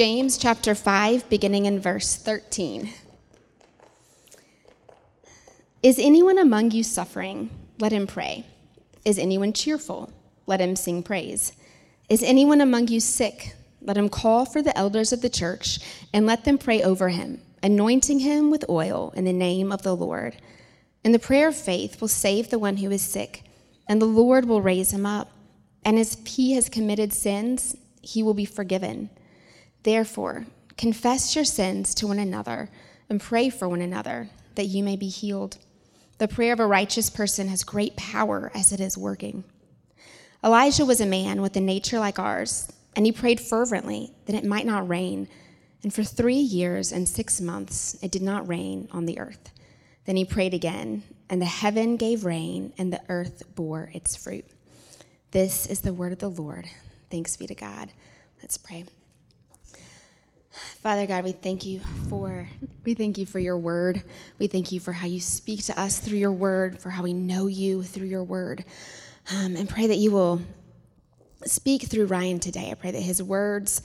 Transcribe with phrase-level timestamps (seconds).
[0.00, 2.90] James chapter 5, beginning in verse 13.
[5.82, 7.50] Is anyone among you suffering?
[7.78, 8.46] Let him pray.
[9.04, 10.10] Is anyone cheerful?
[10.46, 11.52] Let him sing praise.
[12.08, 13.54] Is anyone among you sick?
[13.82, 15.80] Let him call for the elders of the church
[16.14, 19.94] and let them pray over him, anointing him with oil in the name of the
[19.94, 20.34] Lord.
[21.04, 23.44] And the prayer of faith will save the one who is sick,
[23.86, 25.30] and the Lord will raise him up.
[25.84, 29.10] And as he has committed sins, he will be forgiven.
[29.82, 32.70] Therefore, confess your sins to one another
[33.08, 35.58] and pray for one another that you may be healed.
[36.18, 39.44] The prayer of a righteous person has great power as it is working.
[40.44, 44.44] Elijah was a man with a nature like ours, and he prayed fervently that it
[44.44, 45.28] might not rain.
[45.82, 49.50] And for three years and six months it did not rain on the earth.
[50.04, 54.44] Then he prayed again, and the heaven gave rain, and the earth bore its fruit.
[55.30, 56.66] This is the word of the Lord.
[57.10, 57.92] Thanks be to God.
[58.42, 58.84] Let's pray.
[60.82, 62.48] Father God, we thank you for
[62.84, 64.02] we thank you for your word.
[64.38, 67.12] We thank you for how you speak to us through your word, for how we
[67.12, 68.64] know you through your word.
[69.34, 70.40] Um, and pray that you will
[71.44, 72.70] speak through Ryan today.
[72.70, 73.82] I pray that his words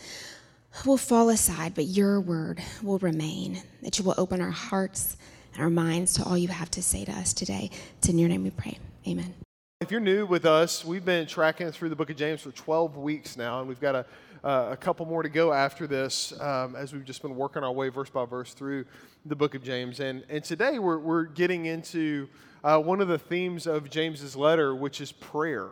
[0.85, 3.61] will fall aside, but your word will remain.
[3.81, 5.17] That you will open our hearts
[5.53, 7.69] and our minds to all you have to say to us today.
[7.97, 8.77] It's in your name we pray.
[9.07, 9.33] Amen.
[9.81, 12.95] If you're new with us, we've been tracking through the book of James for 12
[12.95, 14.05] weeks now, and we've got a,
[14.41, 17.73] uh, a couple more to go after this um, as we've just been working our
[17.73, 18.85] way verse by verse through
[19.25, 19.99] the book of James.
[19.99, 22.29] And, and today we're, we're getting into
[22.63, 25.71] uh, one of the themes of James's letter, which is prayer.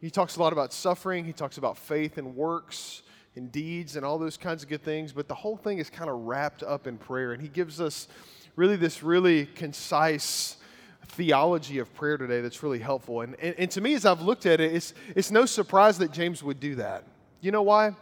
[0.00, 3.02] He talks a lot about suffering, he talks about faith and works
[3.34, 6.08] and deeds and all those kinds of good things, but the whole thing is kind
[6.08, 7.32] of wrapped up in prayer.
[7.32, 8.06] And he gives us
[8.54, 10.58] really this really concise
[11.08, 13.20] theology of prayer today that's really helpful.
[13.20, 16.12] And, and, and, to me, as I've looked at it, it's, it's no surprise that
[16.12, 17.04] James would do that.
[17.40, 17.92] You know why?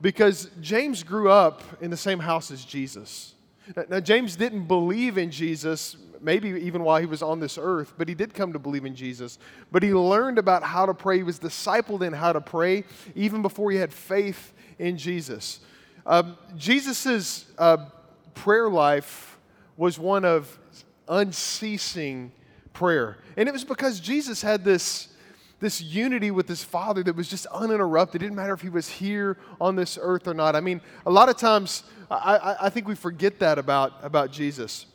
[0.00, 3.34] Because James grew up in the same house as Jesus.
[3.76, 7.94] Now, now, James didn't believe in Jesus, maybe even while he was on this earth,
[7.98, 9.38] but he did come to believe in Jesus.
[9.70, 11.18] But he learned about how to pray.
[11.18, 12.84] He was discipled in how to pray
[13.14, 15.60] even before he had faith in Jesus.
[16.06, 17.88] Um, Jesus' uh,
[18.34, 19.38] prayer life
[19.76, 20.58] was one of
[21.08, 22.32] unceasing
[22.78, 23.18] prayer.
[23.36, 25.08] And it was because Jesus had this,
[25.58, 28.22] this unity with his Father that was just uninterrupted.
[28.22, 30.54] It didn't matter if he was here on this earth or not.
[30.54, 34.30] I mean, a lot of times I, I, I think we forget that about, about
[34.30, 34.86] Jesus.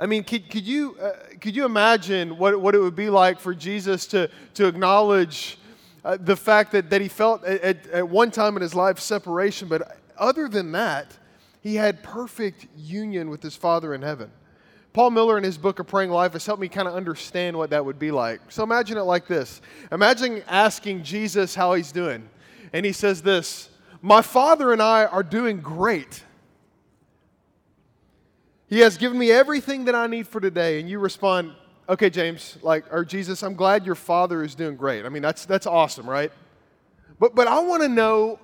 [0.00, 3.40] I mean, could, could, you, uh, could you imagine what, what it would be like
[3.40, 5.58] for Jesus to, to acknowledge
[6.02, 9.68] uh, the fact that, that he felt at, at one time in his life separation,
[9.68, 11.18] but other than that,
[11.60, 14.30] he had perfect union with his Father in heaven?
[14.96, 17.68] Paul Miller, in his book of Praying Life, has helped me kind of understand what
[17.68, 18.40] that would be like.
[18.48, 19.60] So imagine it like this
[19.92, 22.26] Imagine asking Jesus how he's doing,
[22.72, 23.68] and he says this
[24.00, 26.24] My Father and I are doing great.
[28.68, 30.80] He has given me everything that I need for today.
[30.80, 31.52] And you respond,
[31.90, 35.04] okay, James, like, or Jesus, I'm glad your father is doing great.
[35.04, 36.32] I mean, that's, that's awesome, right?
[37.18, 38.40] But, but I want to know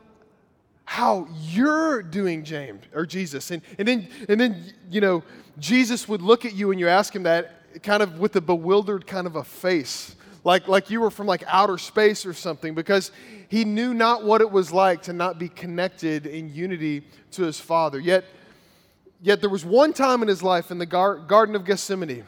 [0.92, 3.50] how you're doing, James or Jesus.
[3.50, 5.22] And, and, then, and then, you know,
[5.58, 9.06] Jesus would look at you and you ask him that kind of with a bewildered
[9.06, 10.14] kind of a face,
[10.44, 13.10] like, like you were from like outer space or something, because
[13.48, 17.58] he knew not what it was like to not be connected in unity to his
[17.58, 17.98] Father.
[17.98, 18.26] Yet,
[19.22, 22.24] yet there was one time in his life in the gar- Garden of Gethsemane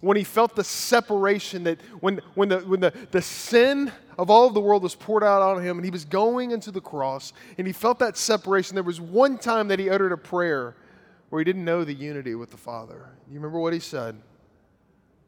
[0.00, 4.46] when he felt the separation that when, when, the, when the, the sin of all
[4.46, 7.32] of the world was poured out on him and he was going into the cross
[7.56, 10.76] and he felt that separation, there was one time that he uttered a prayer
[11.30, 13.10] where he didn't know the unity with the Father.
[13.28, 14.16] You remember what he said?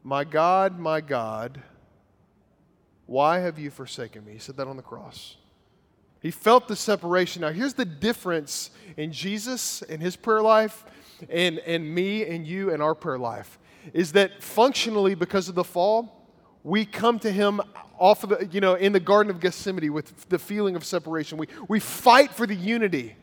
[0.03, 1.61] My God, my God,
[3.05, 4.33] why have you forsaken me?
[4.33, 5.35] He said that on the cross.
[6.21, 7.41] He felt the separation.
[7.41, 10.85] Now, here's the difference in Jesus and his prayer life
[11.29, 13.59] and, and me and you and our prayer life
[13.93, 16.27] is that functionally, because of the fall,
[16.63, 17.61] we come to him
[17.97, 21.37] off of the, you know, in the Garden of Gethsemane with the feeling of separation.
[21.37, 23.15] We, we fight for the unity.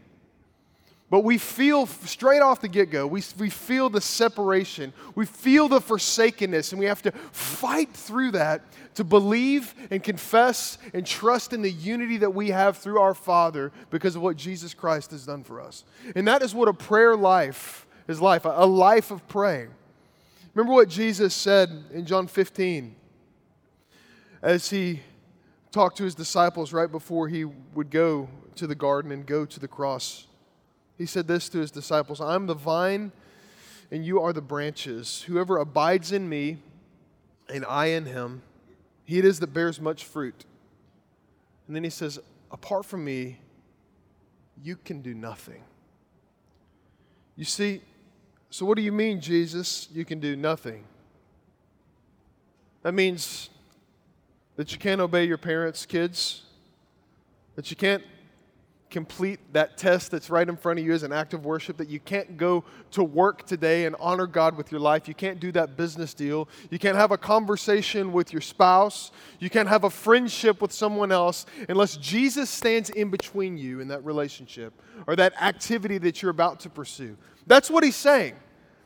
[1.10, 4.92] But we feel straight off the get go, we, we feel the separation.
[5.14, 8.62] We feel the forsakenness, and we have to fight through that
[8.96, 13.72] to believe and confess and trust in the unity that we have through our Father
[13.90, 15.84] because of what Jesus Christ has done for us.
[16.14, 19.70] And that is what a prayer life is life, a life of praying.
[20.58, 22.96] Remember what Jesus said in John 15
[24.42, 24.98] as he
[25.70, 29.60] talked to his disciples right before he would go to the garden and go to
[29.60, 30.26] the cross.
[30.96, 33.12] He said this to his disciples I'm the vine,
[33.92, 35.22] and you are the branches.
[35.28, 36.56] Whoever abides in me,
[37.48, 38.42] and I in him,
[39.04, 40.44] he it is that bears much fruit.
[41.68, 42.18] And then he says,
[42.50, 43.38] Apart from me,
[44.60, 45.62] you can do nothing.
[47.36, 47.80] You see,
[48.50, 50.84] so what do you mean, Jesus, you can do nothing?
[52.82, 53.50] That means
[54.56, 56.42] that you can't obey your parents' kids,
[57.56, 58.02] that you can't
[58.90, 61.88] complete that test that's right in front of you as an act of worship, that
[61.88, 65.06] you can't go to work today and honor God with your life.
[65.06, 66.48] You can't do that business deal.
[66.70, 69.10] You can't have a conversation with your spouse.
[69.38, 73.88] You can't have a friendship with someone else unless Jesus stands in between you in
[73.88, 74.72] that relationship
[75.06, 77.16] or that activity that you're about to pursue.
[77.48, 78.36] That's what he's saying.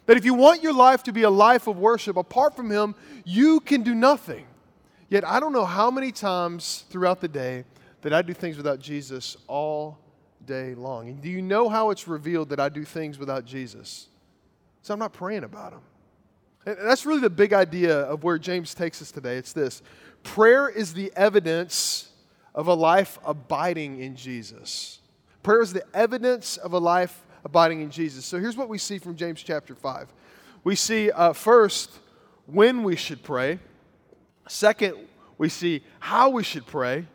[0.06, 2.94] That if you want your life to be a life of worship, apart from him,
[3.24, 4.46] you can do nothing.
[5.10, 7.64] Yet I don't know how many times throughout the day
[8.00, 9.98] that I do things without Jesus all
[10.46, 11.08] day long.
[11.08, 14.08] And do you know how it's revealed that I do things without Jesus?
[14.80, 15.80] So I'm not praying about him.
[16.64, 19.36] And that's really the big idea of where James takes us today.
[19.36, 19.82] It's this
[20.22, 22.10] prayer is the evidence
[22.54, 25.00] of a life abiding in Jesus.
[25.42, 28.24] Prayer is the evidence of a life abiding in Jesus.
[28.24, 30.08] So here's what we see from James chapter 5.
[30.64, 31.98] We see uh, first
[32.46, 33.58] when we should pray,
[34.48, 34.96] second,
[35.38, 37.06] we see how we should pray.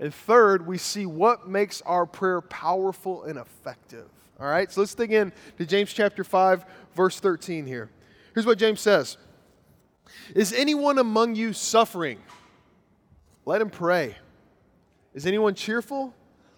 [0.00, 4.08] And third, we see what makes our prayer powerful and effective.
[4.40, 6.64] All right, so let's dig in to James chapter 5,
[6.94, 7.90] verse 13 here.
[8.34, 9.16] Here's what James says
[10.34, 12.18] Is anyone among you suffering?
[13.46, 14.16] Let him pray.
[15.12, 16.14] Is anyone cheerful?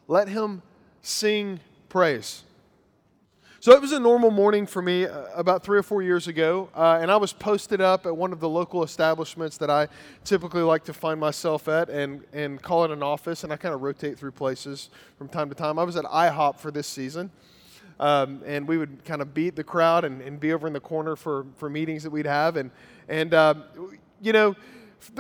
[0.09, 0.63] Let him
[1.03, 2.45] sing praise.
[3.59, 6.69] So it was a normal morning for me uh, about three or four years ago,
[6.75, 9.89] uh, and I was posted up at one of the local establishments that I
[10.25, 13.75] typically like to find myself at and, and call it an office, and I kind
[13.75, 15.79] of rotate through places from time to time.
[15.79, 17.31] I was at IHOP for this season.
[17.99, 20.81] Um, and we would kind of beat the crowd and, and, be over in the
[20.81, 22.59] corner for, for meetings that we'd have.
[22.59, 22.71] And,
[23.09, 23.65] and um,
[24.21, 24.55] you know,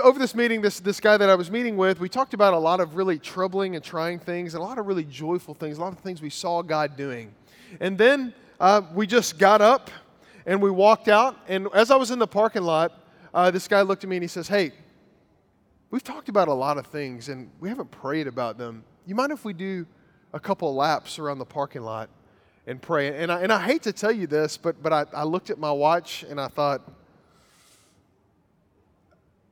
[0.02, 2.58] over this meeting, this, this guy that I was meeting with, we talked about a
[2.58, 5.80] lot of really troubling and trying things and a lot of really joyful things, a
[5.80, 7.34] lot of things we saw God doing.
[7.80, 9.90] And then uh, we just got up
[10.46, 11.36] and we walked out.
[11.48, 12.92] And as I was in the parking lot,
[13.34, 14.72] uh, this guy looked at me and he says, Hey,
[15.90, 18.84] we've talked about a lot of things and we haven't prayed about them.
[19.06, 19.86] You mind if we do
[20.32, 22.08] a couple laps around the parking lot
[22.66, 23.22] and pray?
[23.22, 25.58] And I, and I hate to tell you this, but, but I, I looked at
[25.58, 26.82] my watch and I thought,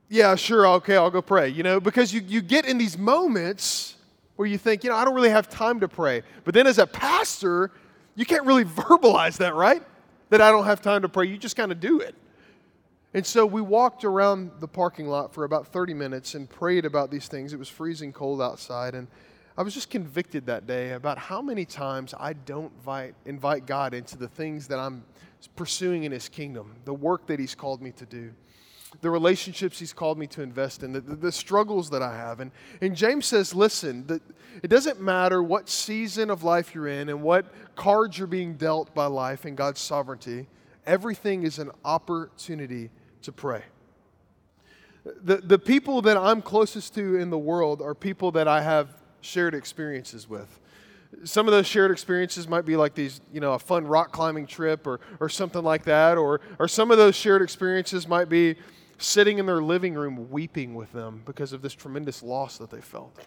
[0.09, 3.95] yeah, sure, okay, I'll go pray, you know, because you, you get in these moments
[4.35, 6.21] where you think, you know, I don't really have time to pray.
[6.43, 7.71] But then as a pastor,
[8.15, 9.81] you can't really verbalize that, right?
[10.29, 11.27] That I don't have time to pray.
[11.27, 12.15] You just kind of do it.
[13.13, 17.11] And so we walked around the parking lot for about 30 minutes and prayed about
[17.11, 17.53] these things.
[17.53, 18.93] It was freezing cold outside.
[18.93, 19.07] And
[19.57, 23.93] I was just convicted that day about how many times I don't invite, invite God
[23.93, 25.03] into the things that I'm
[25.55, 28.33] pursuing in His kingdom, the work that He's called me to do
[29.01, 32.39] the relationships he's called me to invest in, the, the, struggles that I have.
[32.39, 32.51] And,
[32.81, 34.21] and James says, listen,
[34.63, 37.45] it doesn't matter what season of life you're in and what
[37.75, 40.47] cards you're being dealt by life and God's sovereignty,
[40.85, 42.89] everything is an opportunity
[43.23, 43.63] to pray.
[45.23, 48.89] The, the people that I'm closest to in the world are people that I have
[49.21, 50.59] shared experiences with
[51.23, 54.45] some of those shared experiences might be like these, you know, a fun rock climbing
[54.45, 56.17] trip or, or something like that.
[56.17, 58.55] Or, or some of those shared experiences might be
[58.97, 62.81] sitting in their living room weeping with them because of this tremendous loss that they
[62.81, 63.17] felt.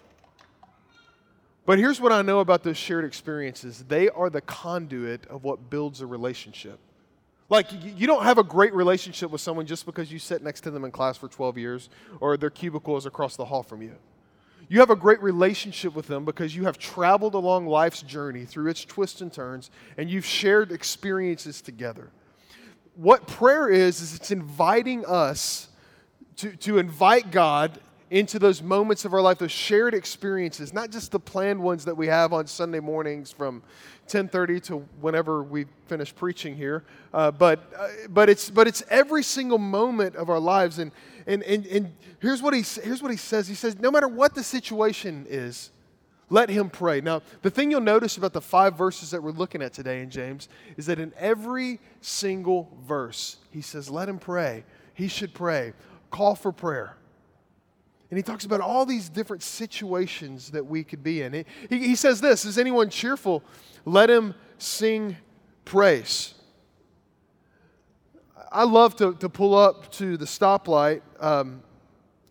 [1.67, 5.69] But here's what I know about those shared experiences they are the conduit of what
[5.69, 6.79] builds a relationship.
[7.51, 10.70] Like, you don't have a great relationship with someone just because you sit next to
[10.70, 11.89] them in class for 12 years
[12.20, 13.94] or their cubicle is across the hall from you.
[14.69, 18.69] You have a great relationship with them because you have traveled along life's journey through
[18.70, 22.10] its twists and turns and you've shared experiences together
[22.98, 25.69] what prayer is, is it's inviting us
[26.36, 27.78] to, to invite God
[28.10, 31.96] into those moments of our life, those shared experiences, not just the planned ones that
[31.96, 33.62] we have on Sunday mornings from
[34.08, 36.82] 10:30 to whenever we finish preaching here,
[37.14, 40.90] uh, but uh, but it's but it's every single moment of our lives, and
[41.26, 43.46] and and, and here's what he here's what he says.
[43.46, 45.70] He says, no matter what the situation is,
[46.31, 47.01] let him pray.
[47.01, 50.11] Now, the thing you'll notice about the five verses that we're looking at today in
[50.11, 54.65] James is that in every single verse, he says, Let him pray.
[54.94, 55.73] He should pray.
[56.11, 56.97] Call for prayer.
[58.11, 61.44] And he talks about all these different situations that we could be in.
[61.69, 63.43] He, he, says this Is anyone cheerful?
[63.85, 65.17] Let him sing
[65.65, 66.35] praise.
[68.51, 71.63] I love to, to pull up to the stoplight, um,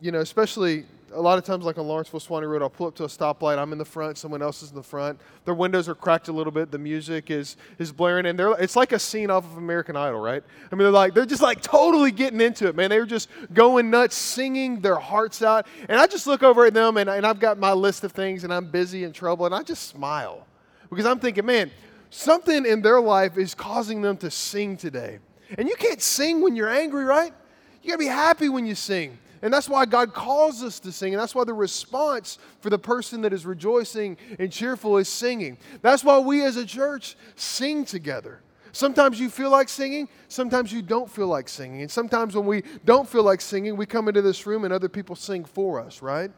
[0.02, 0.86] you know, especially
[1.18, 3.58] a lot of times, like on Lawrenceville Suwanee Road, I'll pull up to a stoplight.
[3.58, 5.20] I'm in the front, someone else is in the front.
[5.46, 6.72] Their windows are cracked a little bit.
[6.72, 10.20] The music is is blaring, and they're it's like a scene off of American Idol,
[10.20, 10.44] right?
[10.72, 12.90] I mean, they're like they're just like totally getting into it, man.
[12.90, 15.68] They were just going nuts, singing their hearts out.
[15.90, 18.44] And I just look over at them, and, and I've got my list of things,
[18.44, 20.46] and I'm busy and trouble, and I just smile
[20.90, 21.72] Because I'm thinking, man,
[22.10, 25.20] something in their life is causing them to sing today.
[25.58, 27.34] And you can't sing when you're angry, right?
[27.82, 29.18] You gotta be happy when you sing.
[29.42, 31.14] And that's why God calls us to sing.
[31.14, 35.58] And that's why the response for the person that is rejoicing and cheerful is singing.
[35.82, 38.42] That's why we as a church sing together.
[38.72, 41.82] Sometimes you feel like singing, sometimes you don't feel like singing.
[41.82, 44.90] And sometimes when we don't feel like singing, we come into this room and other
[44.90, 46.32] people sing for us, right?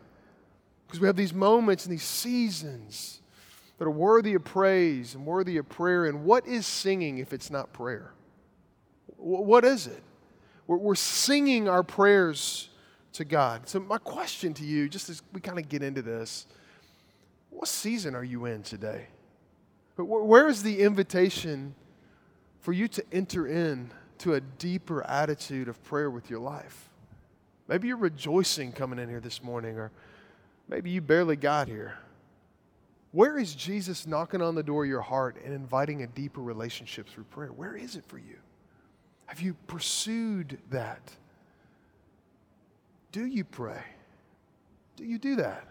[0.88, 3.22] Because we have these moments and these seasons
[3.78, 6.06] that are worthy of praise and worthy of prayer.
[6.06, 8.14] And what is singing if it's not prayer?
[9.18, 10.04] What is it?
[10.68, 12.69] We're singing our prayers
[13.20, 13.68] to God.
[13.68, 16.48] So, my question to you, just as we kind of get into this,
[17.50, 19.08] what season are you in today?
[19.98, 21.76] Where is the invitation
[22.62, 26.88] for you to enter in to a deeper attitude of prayer with your life?
[27.68, 29.92] Maybe you're rejoicing coming in here this morning, or
[30.70, 31.98] maybe you barely got here.
[33.12, 37.10] Where is Jesus knocking on the door of your heart and inviting a deeper relationship
[37.10, 37.52] through prayer?
[37.52, 38.38] Where is it for you?
[39.26, 41.02] Have you pursued that?
[43.12, 43.84] Do you pray?
[44.96, 45.66] Do you do that?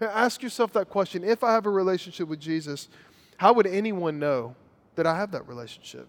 [0.00, 1.22] Ask yourself that question.
[1.22, 2.88] If I have a relationship with Jesus,
[3.36, 4.54] how would anyone know
[4.94, 6.08] that I have that relationship?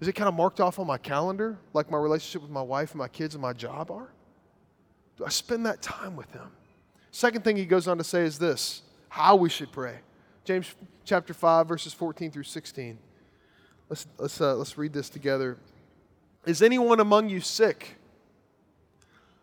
[0.00, 2.92] Is it kind of marked off on my calendar, like my relationship with my wife
[2.92, 4.10] and my kids and my job are?
[5.16, 6.50] Do I spend that time with Him?
[7.10, 9.96] Second thing he goes on to say is this how we should pray.
[10.44, 12.98] James chapter 5, verses 14 through 16.
[13.88, 15.58] Let's, let's, uh, let's read this together.
[16.46, 17.96] Is anyone among you sick?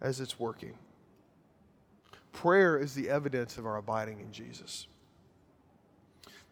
[0.00, 0.74] as it's working.
[2.32, 4.86] Prayer is the evidence of our abiding in Jesus.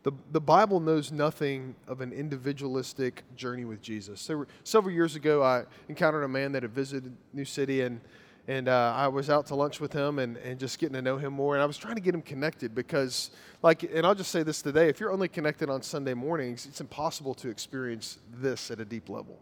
[0.04, 4.28] The, the Bible knows nothing of an individualistic journey with Jesus.
[4.28, 8.00] Were, several years ago, I encountered a man that had visited New City, and,
[8.48, 11.18] and uh, I was out to lunch with him and, and just getting to know
[11.18, 11.54] him more.
[11.54, 13.30] And I was trying to get him connected because,
[13.62, 16.80] like, and I'll just say this today if you're only connected on Sunday mornings, it's
[16.80, 19.38] impossible to experience this at a deep level.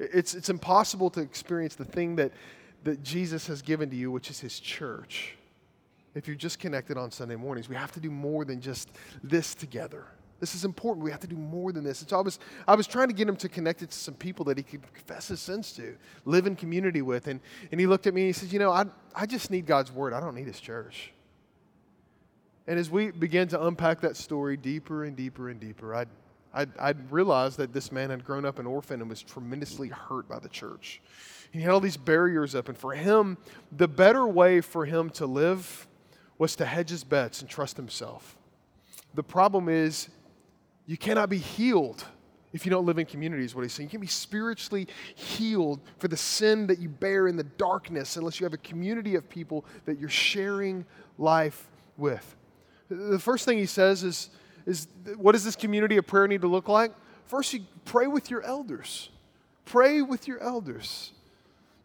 [0.00, 2.32] It's, it's impossible to experience the thing that,
[2.84, 5.36] that Jesus has given to you, which is his church
[6.14, 7.68] if you're just connected on Sunday mornings.
[7.68, 8.90] We have to do more than just
[9.22, 10.06] this together.
[10.40, 11.04] This is important.
[11.04, 12.00] We have to do more than this.
[12.00, 12.38] And so I was,
[12.68, 14.82] I was trying to get him to connect it to some people that he could
[14.92, 17.28] confess his sins to, live in community with.
[17.28, 19.66] And, and he looked at me and he said, You know, I, I just need
[19.66, 20.12] God's word.
[20.12, 21.12] I don't need his church.
[22.66, 26.08] And as we began to unpack that story deeper and deeper and deeper, I'd,
[26.52, 30.28] I'd, I'd realized that this man had grown up an orphan and was tremendously hurt
[30.28, 31.02] by the church.
[31.54, 32.68] He had all these barriers up.
[32.68, 33.38] And for him,
[33.70, 35.86] the better way for him to live
[36.36, 38.36] was to hedge his bets and trust himself.
[39.14, 40.08] The problem is,
[40.86, 42.04] you cannot be healed
[42.52, 43.86] if you don't live in community, is what he's saying.
[43.86, 48.40] You can't be spiritually healed for the sin that you bear in the darkness unless
[48.40, 50.84] you have a community of people that you're sharing
[51.18, 52.34] life with.
[52.88, 54.30] The first thing he says is,
[54.66, 56.92] is what does this community of prayer need to look like?
[57.26, 59.10] First, you pray with your elders.
[59.64, 61.12] Pray with your elders.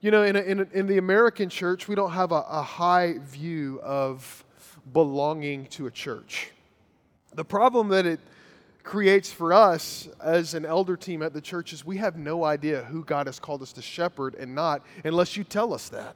[0.02, 2.62] You know, in, a, in, a, in the American church, we don't have a, a
[2.62, 4.46] high view of
[4.94, 6.52] belonging to a church.
[7.36, 8.22] The problem that it
[8.84, 12.84] creates for us as an elder team at the church is we have no idea
[12.86, 16.16] who God has called us to shepherd and not unless you tell us that.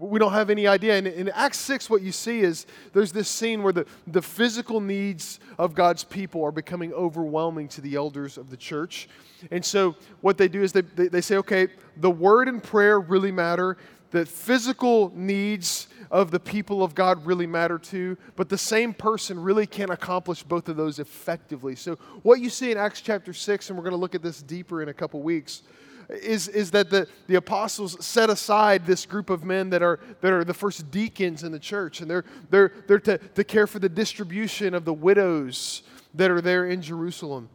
[0.00, 0.96] We don't have any idea.
[0.96, 4.80] And in Acts 6, what you see is there's this scene where the, the physical
[4.80, 9.10] needs of God's people are becoming overwhelming to the elders of the church.
[9.50, 12.98] And so what they do is they, they, they say, okay, the word and prayer
[12.98, 13.76] really matter.
[14.10, 19.40] The physical needs of the people of God really matter too, but the same person
[19.40, 21.76] really can't accomplish both of those effectively.
[21.76, 24.42] So, what you see in Acts chapter 6, and we're going to look at this
[24.42, 25.62] deeper in a couple weeks,
[26.10, 30.32] is, is that the, the apostles set aside this group of men that are, that
[30.32, 33.78] are the first deacons in the church, and they're, they're, they're to, to care for
[33.78, 35.82] the distribution of the widows
[36.14, 37.48] that are there in Jerusalem.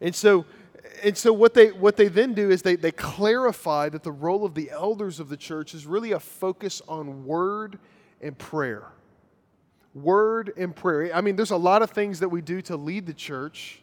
[0.00, 0.44] And so,
[1.02, 4.44] and so what they what they then do is they, they clarify that the role
[4.44, 7.78] of the elders of the church is really a focus on word
[8.20, 8.84] and prayer.
[9.94, 11.14] Word and prayer.
[11.14, 13.80] I mean, there's a lot of things that we do to lead the church,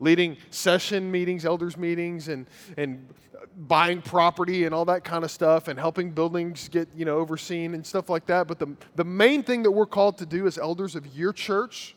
[0.00, 2.46] leading session meetings, elders meetings, and
[2.76, 3.08] and
[3.56, 7.74] buying property and all that kind of stuff, and helping buildings get you know overseen
[7.74, 8.46] and stuff like that.
[8.46, 11.96] But the the main thing that we're called to do as elders of your church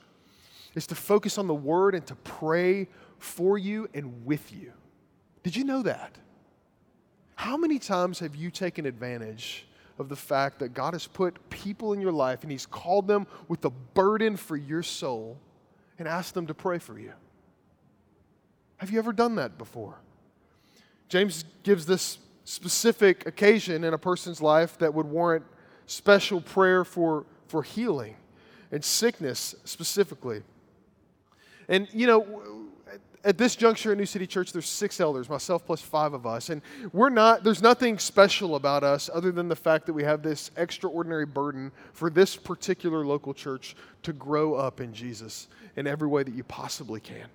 [0.75, 2.88] is to focus on the word and to pray
[3.18, 4.72] for you and with you.
[5.44, 6.18] Did you know that?
[7.36, 9.68] How many times have you taken advantage
[10.00, 13.27] of the fact that God has put people in your life and He's called them
[13.48, 15.38] with a burden for your soul
[15.98, 17.13] and asked them to pray for you?
[18.88, 19.96] Have you ever done that before?
[21.10, 25.44] James gives this specific occasion in a person's life that would warrant
[25.88, 28.15] special prayer for, for healing
[28.72, 30.41] and sickness specifically.
[31.67, 32.70] And, you know,
[33.25, 36.50] at this juncture at New City Church, there's six elders, myself plus five of us.
[36.50, 36.62] And
[36.94, 40.50] we're not, there's nothing special about us other than the fact that we have this
[40.56, 46.24] extraordinary burden for this particular local church to grow up in Jesus in every way
[46.24, 47.27] that you possibly can.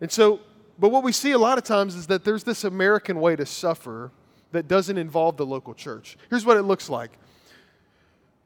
[0.00, 0.40] And so,
[0.78, 3.44] but what we see a lot of times is that there's this American way to
[3.44, 4.10] suffer
[4.52, 6.16] that doesn't involve the local church.
[6.28, 7.12] Here's what it looks like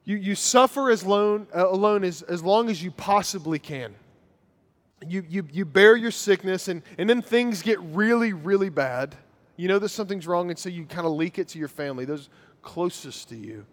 [0.05, 3.95] you, you suffer as alone, uh, alone as, as long as you possibly can.
[5.07, 9.17] You, you, you bear your sickness, and, and then things get really, really bad.
[9.57, 12.05] You know that something's wrong, and so you kind of leak it to your family,
[12.05, 12.29] those
[12.63, 13.65] closest to you.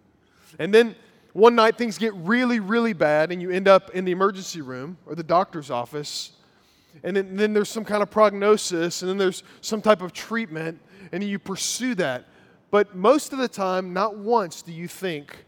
[0.58, 0.94] And then
[1.32, 4.98] one night things get really, really bad, and you end up in the emergency room
[5.06, 6.32] or the doctor's office.
[7.02, 10.80] And then, then there's some kind of prognosis, and then there's some type of treatment,
[11.10, 12.26] and you pursue that.
[12.70, 15.44] But most of the time, not once do you think,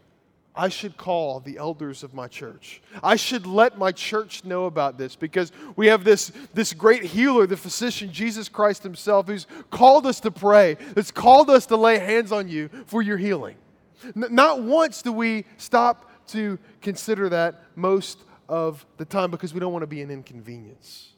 [0.55, 2.81] I should call the elders of my church.
[3.03, 7.45] I should let my church know about this because we have this, this great healer,
[7.45, 11.99] the physician, Jesus Christ Himself, who's called us to pray, that's called us to lay
[11.99, 13.57] hands on you for your healing.
[14.15, 19.59] N- not once do we stop to consider that most of the time because we
[19.59, 21.14] don't want to be an inconvenience.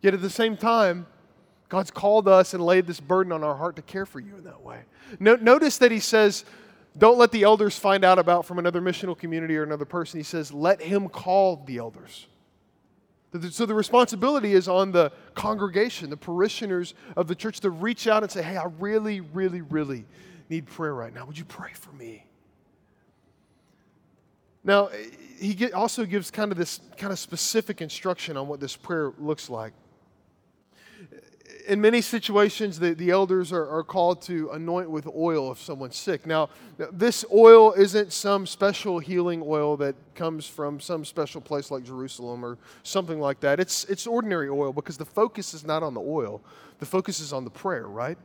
[0.00, 1.06] Yet at the same time,
[1.68, 4.44] God's called us and laid this burden on our heart to care for you in
[4.44, 4.80] that way.
[5.20, 6.44] No, notice that He says,
[6.96, 10.18] don't let the elders find out about from another missional community or another person.
[10.18, 12.26] He says, let him call the elders.
[13.50, 18.22] So the responsibility is on the congregation, the parishioners of the church to reach out
[18.22, 20.06] and say, hey, I really, really, really
[20.48, 21.26] need prayer right now.
[21.26, 22.24] Would you pray for me?
[24.64, 25.04] Now, eh,
[25.38, 29.48] he also gives kind of this kind of specific instruction on what this prayer looks
[29.48, 29.72] like
[31.68, 35.96] in many situations, the, the elders are, are called to anoint with oil if someone's
[35.96, 36.26] sick.
[36.26, 36.48] Now,
[36.92, 42.44] this oil isn't some special healing oil that comes from some special place like Jerusalem
[42.44, 43.60] or something like that.
[43.60, 46.40] It's, it's ordinary oil because the focus is not on the oil,
[46.78, 48.18] the focus is on the prayer, right?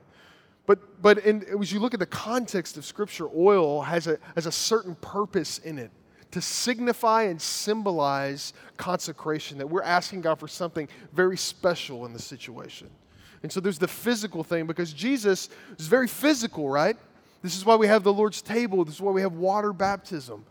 [0.65, 4.45] But, but in, as you look at the context of Scripture, oil has a, has
[4.45, 5.91] a certain purpose in it
[6.31, 12.19] to signify and symbolize consecration, that we're asking God for something very special in the
[12.19, 12.89] situation.
[13.43, 16.97] And so there's the physical thing because Jesus is very physical, right?
[17.41, 18.85] This is why we have the Lord's table.
[18.85, 20.45] This is why we have water baptism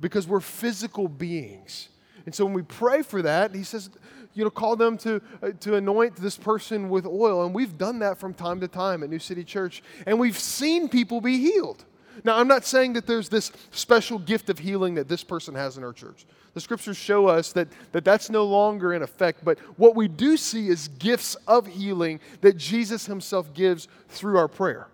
[0.00, 1.90] because we're physical beings.
[2.24, 3.90] And so when we pray for that, he says,
[4.34, 7.44] you know, call them to, uh, to anoint this person with oil.
[7.44, 9.82] And we've done that from time to time at New City Church.
[10.06, 11.84] And we've seen people be healed.
[12.24, 15.76] Now, I'm not saying that there's this special gift of healing that this person has
[15.76, 16.26] in our church.
[16.54, 20.36] The scriptures show us that, that that's no longer in effect, but what we do
[20.36, 24.88] see is gifts of healing that Jesus himself gives through our prayer.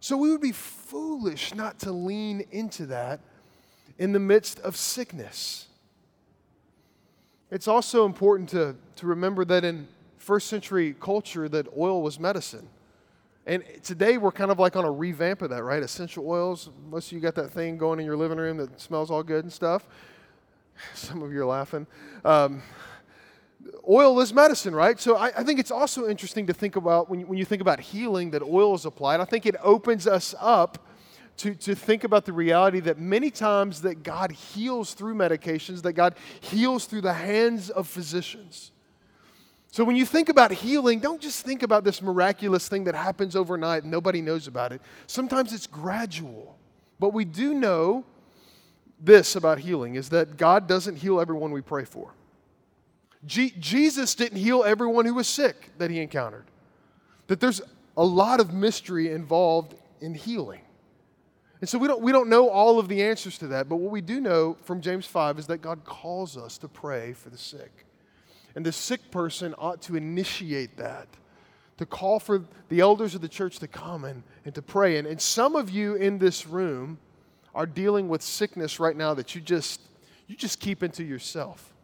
[0.00, 3.20] So we would be foolish not to lean into that
[3.98, 5.66] in the midst of sickness.
[7.50, 9.88] It's also important to, to remember that in
[10.18, 12.68] first century culture that oil was medicine.
[13.46, 15.82] And today we're kind of like on a revamp of that, right?
[15.82, 16.70] Essential oils.
[16.88, 19.44] Most of you got that thing going in your living room that smells all good
[19.44, 19.86] and stuff.
[20.94, 21.86] Some of you are laughing.
[22.24, 22.62] Um,
[23.88, 24.98] oil is medicine, right?
[24.98, 27.60] So I, I, think it's also interesting to think about when you, when you think
[27.60, 29.20] about healing that oil is applied.
[29.20, 30.86] I think it opens us up
[31.38, 35.92] to, to think about the reality that many times that God heals through medications, that
[35.92, 38.72] God heals through the hands of physicians.
[39.74, 43.34] So when you think about healing, don't just think about this miraculous thing that happens
[43.34, 44.80] overnight and nobody knows about it.
[45.08, 46.56] Sometimes it's gradual.
[47.00, 48.04] But we do know
[49.00, 52.14] this about healing is that God doesn't heal everyone we pray for.
[53.26, 56.44] G- Jesus didn't heal everyone who was sick that he encountered.
[57.26, 57.60] That there's
[57.96, 60.60] a lot of mystery involved in healing.
[61.60, 63.90] And so we don't, we don't know all of the answers to that, but what
[63.90, 67.38] we do know from James 5 is that God calls us to pray for the
[67.38, 67.83] sick.
[68.54, 71.08] And the sick person ought to initiate that,
[71.78, 74.98] to call for the elders of the church to come and, and to pray.
[74.98, 76.98] And, and some of you in this room
[77.54, 79.80] are dealing with sickness right now that you just,
[80.26, 81.74] you just keep into yourself.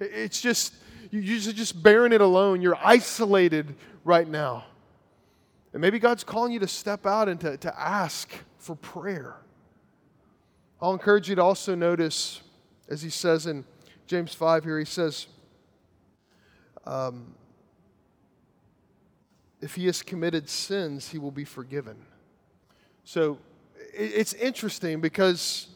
[0.00, 0.74] It's just,
[1.10, 2.60] you're just bearing it alone.
[2.60, 4.64] You're isolated right now.
[5.72, 9.36] And maybe God's calling you to step out and to, to ask for prayer.
[10.80, 12.42] I'll encourage you to also notice,
[12.88, 13.64] as he says in
[14.06, 15.28] James 5 here, he says,
[16.84, 17.34] um,
[19.60, 21.96] if he has committed sins, he will be forgiven.
[23.04, 23.38] So
[23.94, 25.68] it's interesting because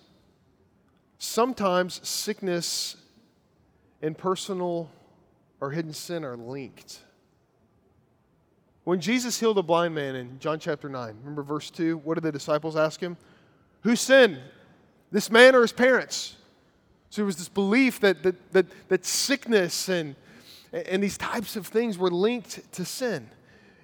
[1.18, 2.96] sometimes sickness
[4.02, 4.90] and personal
[5.60, 7.00] or hidden sin are linked.
[8.84, 11.98] When Jesus healed a blind man in John chapter 9, remember verse 2?
[11.98, 13.16] What did the disciples ask him?
[13.82, 14.38] Who sinned,
[15.10, 16.36] this man or his parents?
[17.10, 20.14] So there was this belief that, that, that, that sickness and,
[20.86, 23.28] and these types of things were linked to sin.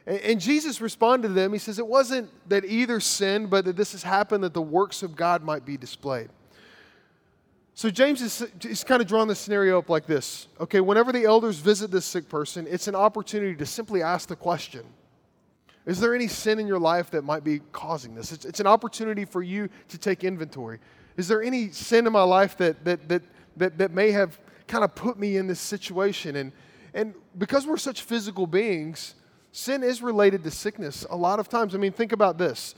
[0.05, 1.53] And, Jesus responded to them.
[1.53, 5.03] He says, It wasn't that either sinned, but that this has happened that the works
[5.03, 6.29] of God might be displayed.
[7.75, 10.49] So James is, is kind of drawing the scenario up like this.
[10.61, 14.37] Okay, whenever the elders visit this sick person, it's an opportunity to simply ask the
[14.37, 14.85] question
[15.87, 18.33] Is there any sin in your life that might be causing this?
[18.33, 20.81] It's, it's an opportunity for you to take inventory.
[21.17, 23.23] Is there any sin in my life that, that, that,
[23.57, 26.37] that, that may have kind of put me in this situation?
[26.37, 26.53] And,
[26.95, 29.15] and because we're such physical beings,
[29.53, 31.75] sin is related to sickness a lot of times.
[31.75, 32.75] I mean, think about this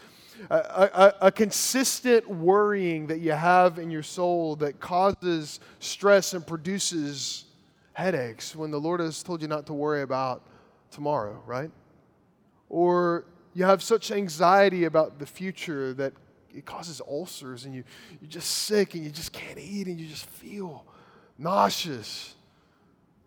[0.50, 6.46] a, a, a, consistent worrying that you have in your soul that causes stress and
[6.46, 7.44] produces
[7.92, 10.42] headaches when the Lord has told you not to worry about
[10.90, 11.70] tomorrow, right?
[12.68, 13.24] Or
[13.55, 16.12] you have such anxiety about the future that
[16.53, 17.85] it causes ulcers and you,
[18.20, 20.85] you're just sick and you just can't eat and you just feel
[21.38, 22.35] nauseous.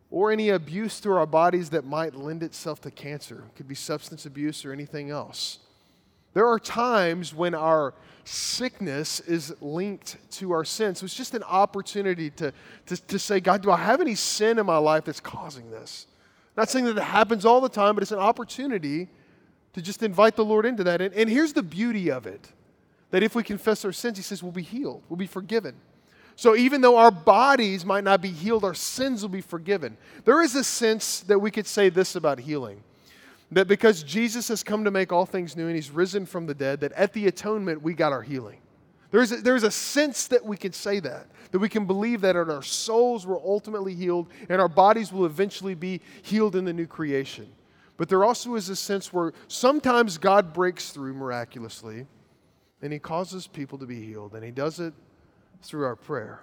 [0.10, 3.44] Or any abuse to our bodies that might lend itself to cancer.
[3.48, 5.60] It could be substance abuse or anything else.
[6.34, 7.94] There are times when our
[8.24, 10.96] sickness is linked to our sin.
[10.96, 12.54] So it's just an opportunity to,
[12.86, 16.08] to, to say, God, do I have any sin in my life that's causing this?
[16.56, 19.10] Not saying that it happens all the time, but it's an opportunity
[19.74, 21.02] to just invite the Lord into that.
[21.02, 22.52] And, and here's the beauty of it
[23.10, 25.76] that if we confess our sins, He says we'll be healed, we'll be forgiven.
[26.38, 29.98] So even though our bodies might not be healed, our sins will be forgiven.
[30.24, 32.84] There is a sense that we could say this about healing
[33.52, 36.54] that because Jesus has come to make all things new and he's risen from the
[36.54, 38.60] dead, that at the atonement we got our healing.
[39.10, 42.36] There's a, there's a sense that we can say that, that we can believe that
[42.36, 46.86] our souls were ultimately healed and our bodies will eventually be healed in the new
[46.86, 47.48] creation.
[47.96, 52.06] But there also is a sense where sometimes God breaks through miraculously
[52.84, 54.94] and he causes people to be healed, and he does it
[55.62, 56.42] through our prayer.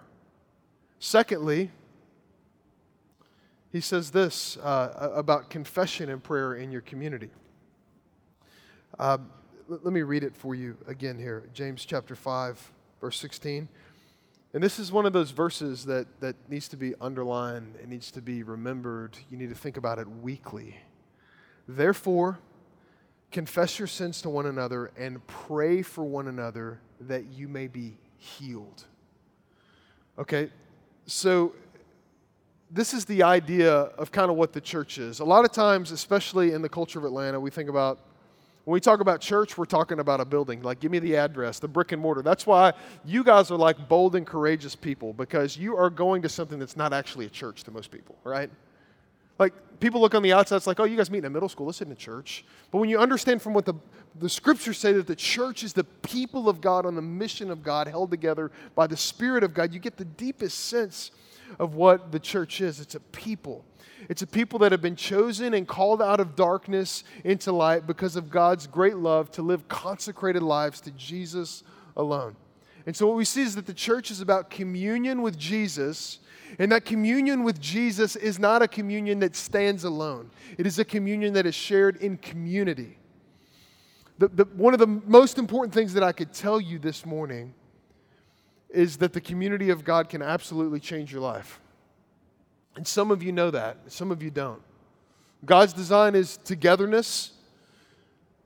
[0.98, 1.70] Secondly,
[3.70, 7.30] he says this uh, about confession and prayer in your community.
[8.98, 9.30] Um,
[9.68, 13.68] let me read it for you again here James chapter 5, verse 16.
[14.52, 18.12] And this is one of those verses that, that needs to be underlined, it needs
[18.12, 19.18] to be remembered.
[19.28, 20.76] You need to think about it weekly.
[21.66, 22.38] Therefore,
[23.32, 27.98] confess your sins to one another and pray for one another that you may be
[28.16, 28.84] healed.
[30.18, 30.50] Okay,
[31.06, 31.54] so
[32.70, 35.20] this is the idea of kind of what the church is.
[35.20, 37.98] A lot of times, especially in the culture of Atlanta, we think about
[38.64, 40.62] when we talk about church, we're talking about a building.
[40.62, 42.22] Like, give me the address, the brick and mortar.
[42.22, 42.72] That's why
[43.04, 46.76] you guys are like bold and courageous people because you are going to something that's
[46.76, 48.50] not actually a church to most people, right?
[49.38, 51.48] Like, people look on the outside, it's like, oh, you guys meet in a middle
[51.48, 51.66] school.
[51.66, 52.44] This isn't a church.
[52.70, 53.74] But when you understand from what the,
[54.18, 57.62] the scriptures say that the church is the people of God on the mission of
[57.62, 61.10] God, held together by the Spirit of God, you get the deepest sense
[61.58, 63.64] of what the church is it's a people.
[64.08, 68.16] It's a people that have been chosen and called out of darkness into light because
[68.16, 71.62] of God's great love to live consecrated lives to Jesus
[71.96, 72.36] alone.
[72.86, 76.18] And so, what we see is that the church is about communion with Jesus,
[76.58, 80.84] and that communion with Jesus is not a communion that stands alone, it is a
[80.84, 82.98] communion that is shared in community.
[84.18, 87.52] The, the, one of the most important things that I could tell you this morning
[88.70, 91.60] is that the community of God can absolutely change your life.
[92.76, 94.62] And some of you know that, some of you don't.
[95.44, 97.32] God's design is togetherness.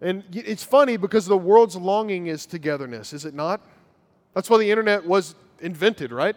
[0.00, 3.60] And it's funny because the world's longing is togetherness, is it not?
[4.38, 6.36] That's why the internet was invented, right?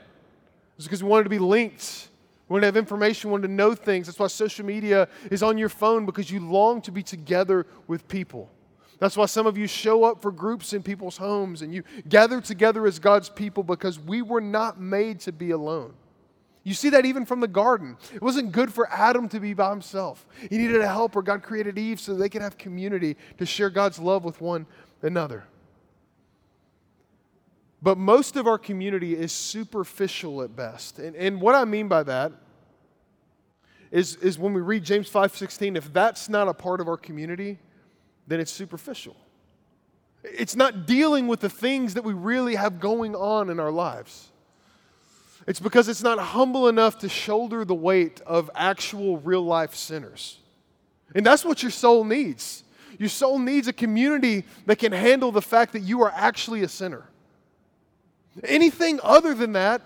[0.76, 2.08] It's because we wanted to be linked.
[2.50, 4.08] We wanted to have information, we wanted to know things.
[4.08, 8.08] That's why social media is on your phone because you long to be together with
[8.08, 8.50] people.
[8.98, 12.42] That's why some of you show up for groups in people's homes and you gather
[12.42, 15.94] together as God's people because we were not made to be alone.
[16.64, 17.98] You see that even from the garden.
[18.16, 20.26] It wasn't good for Adam to be by himself.
[20.50, 21.22] He needed a helper.
[21.22, 24.66] God created Eve so they could have community to share God's love with one
[25.04, 25.44] another.
[27.82, 31.00] But most of our community is superficial at best.
[31.00, 32.32] And, and what I mean by that
[33.90, 37.60] is, is when we read James 5:16, if that's not a part of our community,
[38.28, 39.16] then it's superficial.
[40.24, 44.30] It's not dealing with the things that we really have going on in our lives.
[45.48, 50.38] It's because it's not humble enough to shoulder the weight of actual real life sinners.
[51.16, 52.64] And that's what your soul needs.
[53.00, 56.68] Your soul needs a community that can handle the fact that you are actually a
[56.68, 57.06] sinner.
[58.44, 59.82] Anything other than that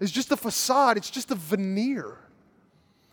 [0.00, 2.18] is just a facade, it's just a veneer.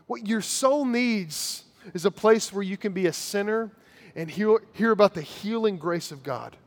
[0.07, 3.71] What your soul needs is a place where you can be a sinner
[4.15, 6.57] and hear, hear about the healing grace of God.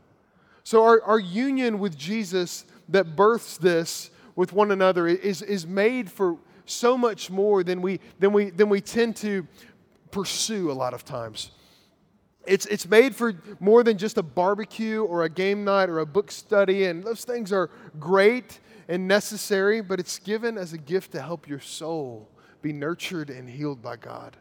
[0.63, 6.11] So, our, our union with Jesus that births this with one another is, is made
[6.11, 9.47] for so much more than we, than, we, than we tend to
[10.11, 11.51] pursue a lot of times.
[12.47, 16.07] It's, it's made for more than just a barbecue or a game night or a
[16.07, 21.13] book study, and those things are great and necessary, but it's given as a gift
[21.13, 22.29] to help your soul
[22.61, 24.37] be nurtured and healed by God.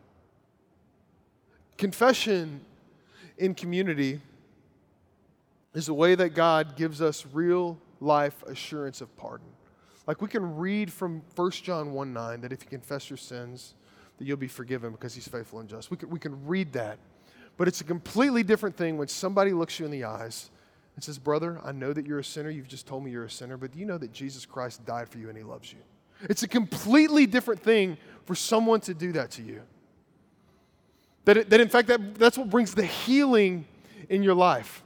[1.77, 2.61] Confession
[3.37, 4.21] in community
[5.73, 9.47] is a way that God gives us real life assurance of pardon.
[10.05, 13.73] Like we can read from 1 John 1 9 that if you confess your sins,
[14.17, 15.89] that you'll be forgiven because he's faithful and just.
[15.89, 16.99] We can, we can read that.
[17.57, 20.49] But it's a completely different thing when somebody looks you in the eyes
[20.95, 22.49] and says, Brother, I know that you're a sinner.
[22.49, 25.09] You've just told me you're a sinner, but do you know that Jesus Christ died
[25.09, 25.79] for you and he loves you?
[26.29, 29.61] It's a completely different thing for someone to do that to you.
[31.25, 33.65] That, it, that in fact, that, that's what brings the healing
[34.09, 34.83] in your life.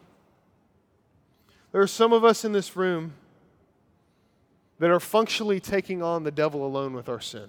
[1.72, 3.14] There are some of us in this room
[4.80, 7.48] that are functionally taking on the devil alone with our sin.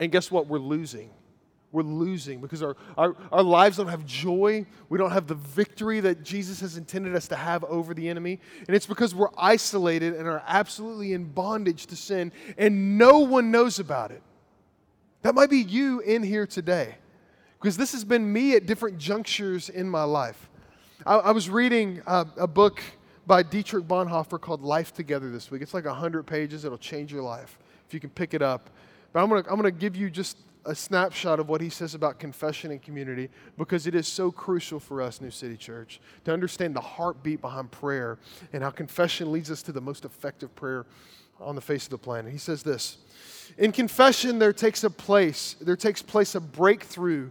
[0.00, 0.46] And guess what?
[0.46, 1.10] We're losing.
[1.74, 4.64] We're losing because our, our, our lives don't have joy.
[4.88, 8.38] We don't have the victory that Jesus has intended us to have over the enemy.
[8.68, 13.50] And it's because we're isolated and are absolutely in bondage to sin, and no one
[13.50, 14.22] knows about it.
[15.22, 16.94] That might be you in here today
[17.60, 20.48] because this has been me at different junctures in my life.
[21.04, 22.80] I, I was reading a book
[23.26, 25.60] by Dietrich Bonhoeffer called Life Together this week.
[25.60, 27.58] It's like 100 pages, it'll change your life
[27.88, 28.70] if you can pick it up.
[29.12, 31.68] But I'm going to I'm going to give you just a snapshot of what he
[31.68, 36.00] says about confession and community because it is so crucial for us, New City Church,
[36.24, 38.18] to understand the heartbeat behind prayer
[38.52, 40.86] and how confession leads us to the most effective prayer
[41.40, 42.32] on the face of the planet.
[42.32, 42.98] He says this
[43.58, 47.30] In confession, there takes a place, there takes place a breakthrough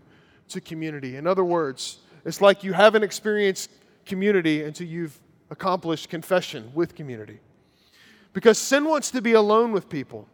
[0.49, 1.15] to community.
[1.15, 3.71] In other words, it's like you haven't experienced
[4.05, 5.17] community until you've
[5.49, 7.39] accomplished confession with community.
[8.33, 10.27] Because sin wants to be alone with people,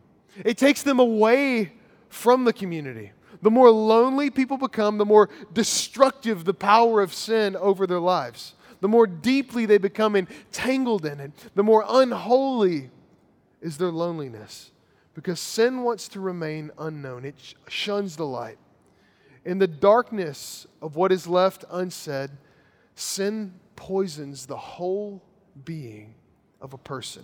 [0.44, 1.74] it takes them away
[2.10, 3.12] from the community.
[3.42, 8.56] The more lonely people become, the more destructive the power of sin over their lives.
[8.82, 12.90] The more deeply they become entangled in it, the more unholy
[13.62, 14.72] is their loneliness.
[15.14, 17.36] Because sin wants to remain unknown, it
[17.68, 18.58] shuns the light.
[19.46, 22.32] In the darkness of what is left unsaid,
[22.96, 25.24] sin poisons the whole
[25.66, 26.14] being
[26.62, 27.24] of a person.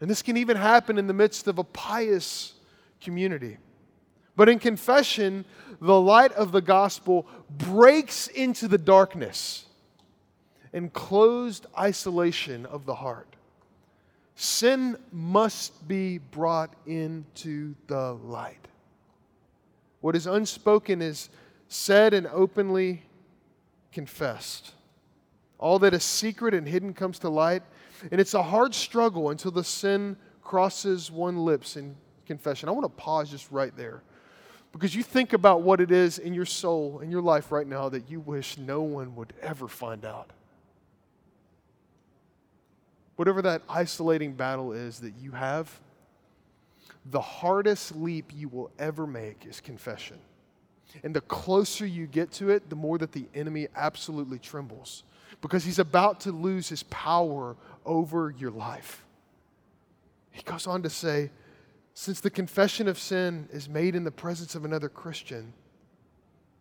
[0.00, 2.54] And this can even happen in the midst of a pious
[3.02, 3.58] community.
[4.36, 5.44] But in confession,
[5.80, 9.66] the light of the gospel breaks into the darkness
[10.72, 13.28] and closed isolation of the heart.
[14.34, 18.66] Sin must be brought into the light.
[20.00, 21.28] What is unspoken is
[21.68, 23.02] said and openly
[23.92, 24.72] confessed.
[25.58, 27.62] All that is secret and hidden comes to light,
[28.10, 31.94] and it's a hard struggle until the sin crosses one lips in
[32.26, 32.68] confession.
[32.68, 34.02] I want to pause just right there
[34.72, 37.88] because you think about what it is in your soul, in your life right now,
[37.90, 40.30] that you wish no one would ever find out.
[43.16, 45.78] Whatever that isolating battle is that you have,
[47.10, 50.18] the hardest leap you will ever make is confession.
[51.02, 55.04] And the closer you get to it, the more that the enemy absolutely trembles
[55.40, 59.04] because he's about to lose his power over your life.
[60.30, 61.30] He goes on to say,
[61.94, 65.52] since the confession of sin is made in the presence of another Christian,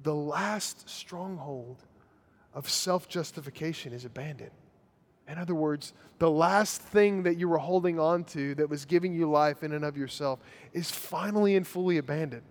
[0.04, 1.78] the last stronghold
[2.54, 4.52] of self justification is abandoned.
[5.28, 9.14] In other words, the last thing that you were holding on to that was giving
[9.14, 10.40] you life in and of yourself
[10.74, 12.44] is finally and fully abandoned.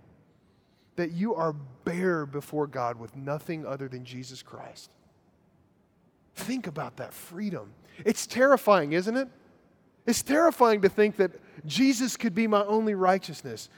[0.97, 1.53] That you are
[1.85, 4.91] bare before God with nothing other than Jesus Christ.
[6.35, 7.73] Think about that freedom.
[8.05, 9.29] It's terrifying, isn't it?
[10.07, 11.33] It's terrifying to think that
[11.67, 13.69] Jesus could be my only righteousness.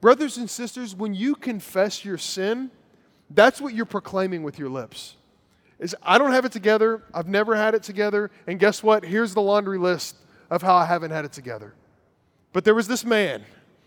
[0.00, 2.70] Brothers and sisters, when you confess your sin,
[3.30, 5.16] that's what you're proclaiming with your lips
[5.80, 7.02] is I don't have it together.
[7.12, 8.30] I've never had it together.
[8.46, 9.04] And guess what?
[9.04, 10.14] Here's the laundry list
[10.50, 11.74] of how I haven't had it together.
[12.52, 13.44] But there was this man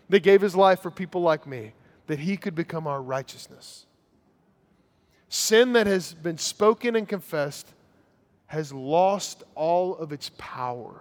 [0.08, 1.72] that gave his life for people like me
[2.08, 3.86] that he could become our righteousness.
[5.28, 7.68] Sin that has been spoken and confessed
[8.46, 11.00] has lost all of its power.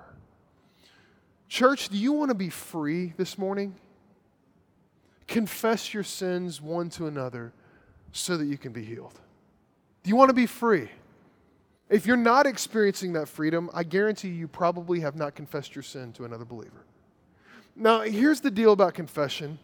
[1.53, 3.75] Church, do you want to be free this morning?
[5.27, 7.53] Confess your sins one to another
[8.11, 9.13] so that you can be healed.
[10.01, 10.89] Do you want to be free?
[11.91, 16.11] If you're not experiencing that freedom, I guarantee you probably have not confessed your sin
[16.13, 16.85] to another believer.
[17.75, 19.59] Now, here's the deal about confession.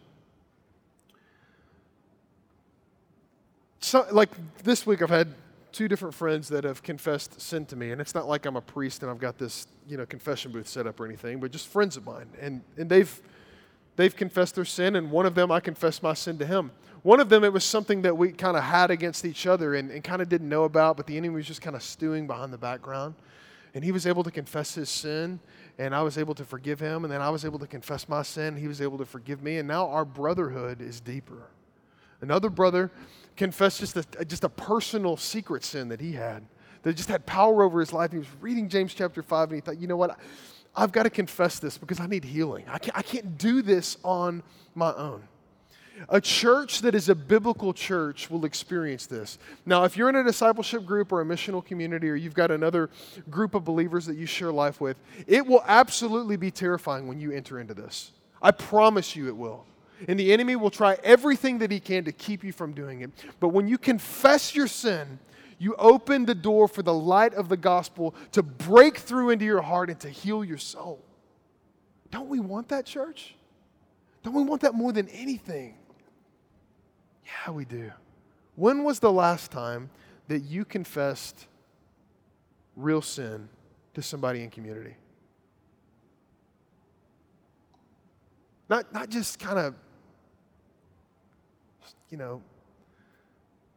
[3.80, 4.30] So, like
[4.62, 5.34] this week, I've had
[5.72, 8.60] two different friends that have confessed sin to me, and it's not like I'm a
[8.60, 11.68] priest and I've got this, you know, confession booth set up or anything, but just
[11.68, 13.20] friends of mine, and and they've
[13.96, 16.70] they've confessed their sin, and one of them I confessed my sin to him.
[17.02, 19.90] One of them, it was something that we kind of had against each other and,
[19.90, 22.52] and kind of didn't know about, but the enemy was just kind of stewing behind
[22.52, 23.14] the background.
[23.72, 25.40] And he was able to confess his sin,
[25.78, 28.22] and I was able to forgive him, and then I was able to confess my
[28.22, 28.56] sin.
[28.56, 31.48] He was able to forgive me, and now our brotherhood is deeper.
[32.20, 32.90] Another brother
[33.40, 36.44] confessed just a, just a personal secret sin that he had,
[36.82, 38.12] that just had power over his life.
[38.12, 40.20] He was reading James chapter 5, and he thought, you know what?
[40.76, 42.66] I've got to confess this because I need healing.
[42.68, 44.42] I can't, I can't do this on
[44.74, 45.22] my own.
[46.10, 49.38] A church that is a biblical church will experience this.
[49.64, 52.90] Now, if you're in a discipleship group or a missional community, or you've got another
[53.30, 57.32] group of believers that you share life with, it will absolutely be terrifying when you
[57.32, 58.12] enter into this.
[58.42, 59.64] I promise you it will.
[60.08, 63.10] And the enemy will try everything that he can to keep you from doing it.
[63.38, 65.18] But when you confess your sin,
[65.58, 69.60] you open the door for the light of the gospel to break through into your
[69.60, 71.04] heart and to heal your soul.
[72.10, 73.34] Don't we want that, church?
[74.22, 75.74] Don't we want that more than anything?
[77.24, 77.92] Yeah, we do.
[78.56, 79.90] When was the last time
[80.28, 81.46] that you confessed
[82.76, 83.48] real sin
[83.94, 84.96] to somebody in community?
[88.68, 89.74] Not, not just kind of,
[92.10, 92.42] you know,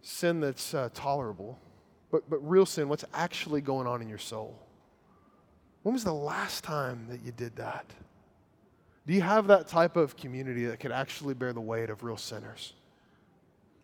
[0.01, 1.59] sin that's uh, tolerable,
[2.11, 4.59] but, but real sin, what's actually going on in your soul.
[5.83, 7.85] When was the last time that you did that?
[9.05, 12.17] Do you have that type of community that could actually bear the weight of real
[12.17, 12.73] sinners?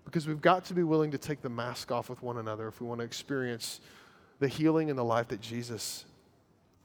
[0.05, 2.79] Because we've got to be willing to take the mask off with one another if
[2.79, 3.81] we want to experience
[4.39, 6.05] the healing and the life that Jesus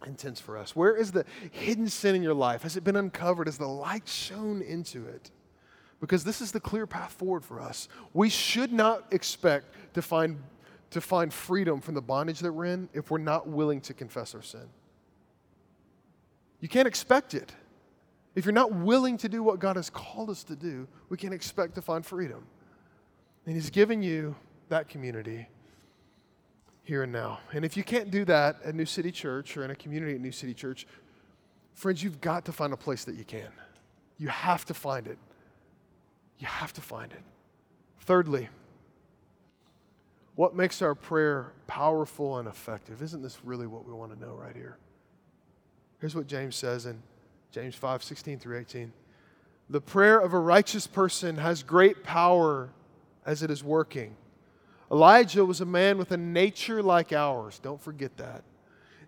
[0.04, 0.74] intends for us.
[0.74, 2.62] Where is the hidden sin in your life?
[2.62, 3.46] Has it been uncovered?
[3.46, 5.30] Has the light shone into it?
[6.04, 7.88] Because this is the clear path forward for us.
[8.12, 10.38] We should not expect to find,
[10.90, 14.34] to find freedom from the bondage that we're in if we're not willing to confess
[14.34, 14.68] our sin.
[16.60, 17.52] You can't expect it.
[18.34, 21.32] If you're not willing to do what God has called us to do, we can't
[21.32, 22.44] expect to find freedom.
[23.46, 24.36] And He's given you
[24.68, 25.48] that community
[26.82, 27.38] here and now.
[27.54, 30.20] And if you can't do that at New City Church or in a community at
[30.20, 30.86] New City Church,
[31.72, 33.48] friends, you've got to find a place that you can.
[34.18, 35.16] You have to find it.
[36.38, 37.22] You have to find it.
[38.00, 38.48] Thirdly,
[40.34, 43.02] what makes our prayer powerful and effective?
[43.02, 44.76] Isn't this really what we want to know right here?
[46.00, 47.02] Here's what James says in
[47.52, 48.92] James 5 16 through 18.
[49.70, 52.70] The prayer of a righteous person has great power
[53.24, 54.16] as it is working.
[54.90, 57.58] Elijah was a man with a nature like ours.
[57.62, 58.44] Don't forget that.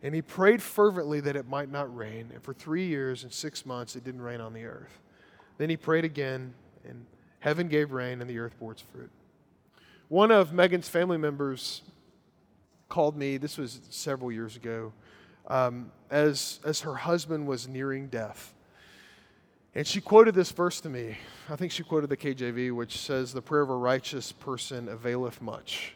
[0.02, 2.30] And he prayed fervently that it might not rain.
[2.32, 5.00] And for three years and six months, it didn't rain on the earth.
[5.58, 6.54] Then he prayed again,
[6.88, 7.04] and
[7.46, 9.08] heaven gave rain, and the earth bore its fruit.
[10.08, 11.82] One of Megan's family members
[12.88, 14.92] called me, this was several years ago,
[15.46, 18.52] um, as, as her husband was nearing death.
[19.76, 21.18] And she quoted this verse to me.
[21.48, 25.40] I think she quoted the KJV, which says, The prayer of a righteous person availeth
[25.40, 25.94] much.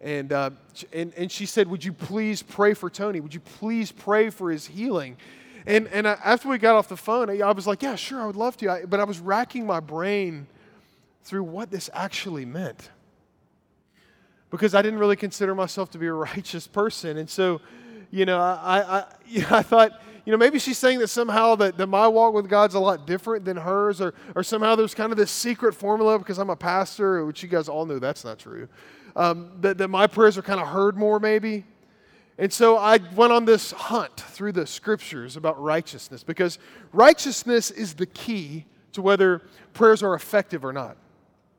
[0.00, 0.50] And, uh,
[0.92, 3.20] and, and she said, Would you please pray for Tony?
[3.20, 5.16] Would you please pray for his healing?
[5.64, 8.20] And, and I, after we got off the phone, I, I was like, Yeah, sure,
[8.20, 8.68] I would love to.
[8.68, 10.48] I, but I was racking my brain
[11.22, 12.90] through what this actually meant.
[14.50, 17.18] Because I didn't really consider myself to be a righteous person.
[17.18, 17.60] And so,
[18.10, 21.54] you know, I, I, you know, I thought, you know, maybe she's saying that somehow
[21.56, 24.94] that, that my walk with God's a lot different than hers, or, or somehow there's
[24.94, 28.24] kind of this secret formula because I'm a pastor, which you guys all know that's
[28.24, 28.68] not true.
[29.16, 31.64] Um, that, that my prayers are kind of heard more, maybe.
[32.38, 36.58] And so I went on this hunt through the scriptures about righteousness because
[36.92, 39.42] righteousness is the key to whether
[39.72, 40.96] prayers are effective or not.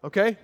[0.04, 0.38] Okay?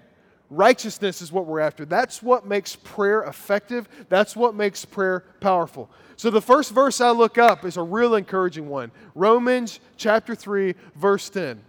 [0.49, 1.85] Righteousness is what we're after.
[1.85, 3.87] That's what makes prayer effective.
[4.09, 5.89] That's what makes prayer powerful.
[6.17, 10.75] So the first verse I look up is a real encouraging one Romans chapter 3,
[10.95, 11.61] verse 10.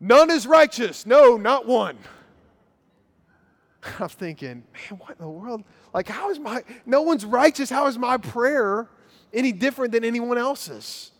[0.00, 1.06] None is righteous.
[1.06, 1.96] No, not one.
[4.00, 5.62] I'm thinking, man, what in the world?
[5.94, 7.70] Like, how is my, no one's righteous.
[7.70, 8.88] How is my prayer
[9.32, 11.11] any different than anyone else's?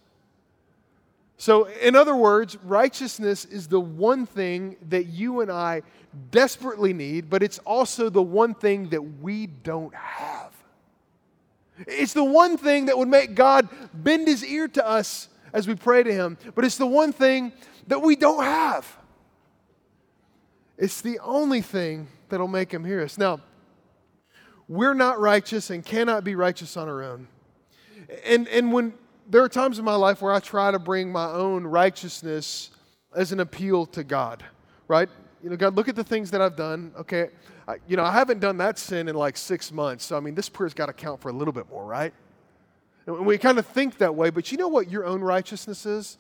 [1.42, 5.82] So, in other words, righteousness is the one thing that you and I
[6.30, 10.54] desperately need, but it's also the one thing that we don't have.
[11.88, 15.74] It's the one thing that would make God bend his ear to us as we
[15.74, 17.50] pray to Him, but it's the one thing
[17.88, 18.96] that we don't have.
[20.78, 23.18] It's the only thing that'll make Him hear us.
[23.18, 23.40] Now,
[24.68, 27.26] we're not righteous and cannot be righteous on our own.
[28.24, 28.94] And, and when
[29.28, 32.70] there are times in my life where I try to bring my own righteousness
[33.14, 34.44] as an appeal to God,
[34.88, 35.08] right?
[35.42, 36.92] You know, God, look at the things that I've done.
[36.98, 37.28] Okay,
[37.66, 40.04] I, you know, I haven't done that sin in like six months.
[40.04, 42.12] So, I mean, this prayer's got to count for a little bit more, right?
[43.06, 46.18] And we kind of think that way, but you know what your own righteousness is?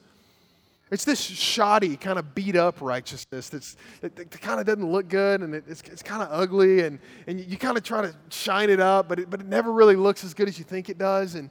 [0.90, 5.08] It's this shoddy, kind of beat up righteousness that's, that, that kind of doesn't look
[5.08, 8.14] good and it, it's, it's kind of ugly and, and you, kind of try to
[8.28, 10.90] shine it up, but it, but it never really looks as good as you think
[10.90, 11.34] it does.
[11.34, 11.48] And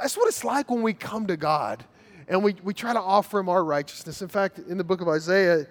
[0.00, 1.84] that's what it's like when we come to God
[2.28, 4.22] and we, we try to offer Him our righteousness.
[4.22, 5.66] In fact, in the book of Isaiah,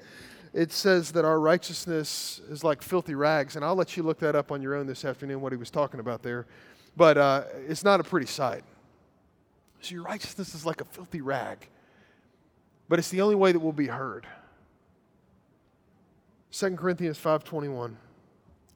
[0.54, 3.56] it says that our righteousness is like filthy rags.
[3.56, 5.70] And I'll let you look that up on your own this afternoon, what he was
[5.70, 6.46] talking about there.
[6.96, 8.64] But uh, it's not a pretty sight.
[9.82, 11.68] So your righteousness is like a filthy rag
[12.88, 14.28] but it's the only way that we'll be heard.
[16.52, 17.96] 2 Corinthians 5:21.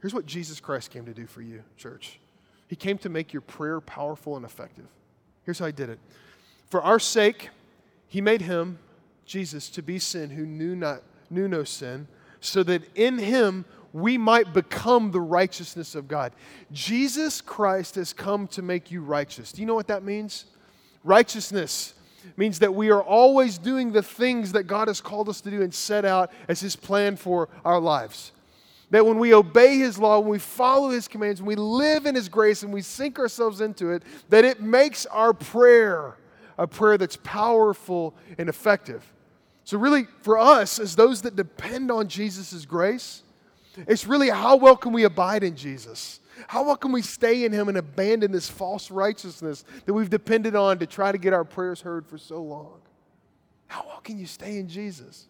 [0.02, 2.20] Here's what Jesus Christ came to do for you, church.
[2.68, 4.88] He came to make your prayer powerful and effective.
[5.50, 5.97] Here's how he did it.
[6.70, 7.50] For our sake,
[8.08, 8.78] he made him,
[9.26, 12.08] Jesus, to be sin who knew not knew no sin,
[12.39, 16.34] so that in him we might become the righteousness of God.
[16.72, 19.52] Jesus Christ has come to make you righteous.
[19.52, 20.45] Do you know what that means?
[21.04, 21.95] Righteousness
[22.38, 25.64] means that we are always doing the things that God has called us to do
[25.64, 28.34] and set out as His plan for our lives.
[28.92, 32.16] That when we obey His law, when we follow His commands, when we live in
[32.16, 36.18] His grace and we sink ourselves into it, that it makes our prayer
[36.58, 39.14] a prayer that's powerful and effective.
[39.64, 43.24] So, really, for us, as those that depend on Jesus' grace,
[43.88, 46.20] it's really how well can we abide in Jesus?
[46.48, 50.56] How well can we stay in Him and abandon this false righteousness that we've depended
[50.56, 52.80] on to try to get our prayers heard for so long?
[53.68, 55.28] How well can you stay in Jesus?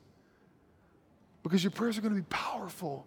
[1.44, 3.06] Because your prayers are going to be powerful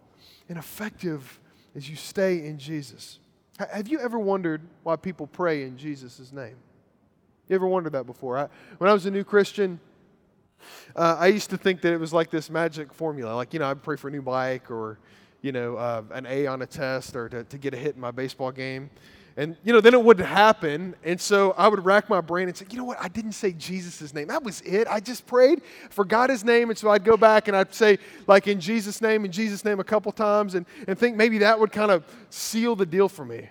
[0.49, 1.41] and effective
[1.75, 3.19] as you stay in Jesus.
[3.59, 6.57] Have you ever wondered why people pray in Jesus' name?
[7.49, 8.39] You ever wondered that before?
[8.39, 9.79] I, when I was a new Christian,
[10.97, 13.35] uh, I used to think that it was like this magic formula.
[13.35, 14.99] Like, you know, I'd pray for a new bike or,
[15.43, 18.01] you know, uh, an A on a test or to, to get a hit in
[18.01, 18.91] my baseball game.
[19.37, 20.95] And, you know, then it wouldn't happen.
[21.05, 22.99] And so I would rack my brain and say, you know what?
[23.01, 24.29] I didn't say Jesus' name.
[24.29, 24.87] That was it.
[24.89, 26.69] I just prayed, forgot his name.
[26.69, 29.81] And so I'd go back and I'd say, like, in Jesus' name, in Jesus' name
[29.81, 33.25] a couple times and, and think maybe that would kind of seal the deal for
[33.25, 33.49] me.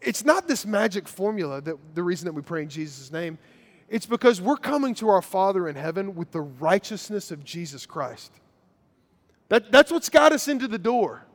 [0.00, 3.38] It's not this magic formula that the reason that we pray in Jesus' name.
[3.88, 8.32] It's because we're coming to our Father in heaven with the righteousness of Jesus Christ.
[9.50, 11.26] That, that's what's got us into the door.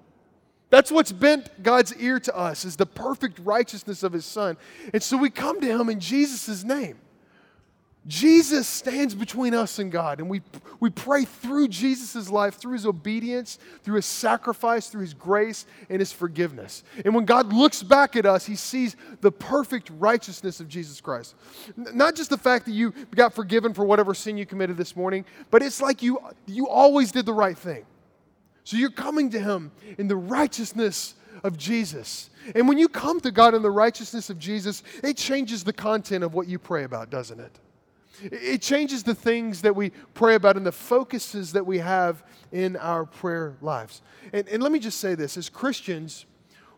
[0.69, 4.57] That's what's bent God's ear to us is the perfect righteousness of his son.
[4.93, 6.97] And so we come to him in Jesus' name.
[8.07, 10.41] Jesus stands between us and God, and we,
[10.79, 15.99] we pray through Jesus' life, through his obedience, through his sacrifice, through his grace, and
[15.99, 16.85] his forgiveness.
[17.03, 21.35] And when God looks back at us, he sees the perfect righteousness of Jesus Christ.
[21.75, 25.25] Not just the fact that you got forgiven for whatever sin you committed this morning,
[25.51, 27.85] but it's like you, you always did the right thing.
[28.67, 32.29] So you're coming to Him in the righteousness of Jesus.
[32.53, 36.21] And when you come to God in the righteousness of Jesus, it changes the content
[36.21, 37.59] of what you pray about, doesn't it?
[38.21, 42.75] It changes the things that we pray about and the focuses that we have in
[42.75, 44.01] our prayer lives.
[44.33, 46.25] And, and let me just say this as Christians,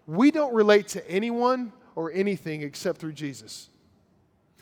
[0.06, 3.68] we don't relate to anyone or anything except through Jesus.